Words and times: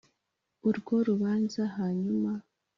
urwo 0.69 0.95
rubanza 1.07 1.59
e 1.67 1.71
Hanyuma 1.75 2.31